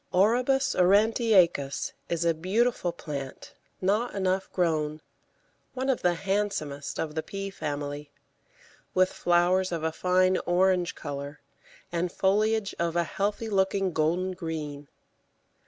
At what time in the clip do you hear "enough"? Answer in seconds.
4.15-4.51